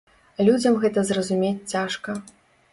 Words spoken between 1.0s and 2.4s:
зразумець цяжка.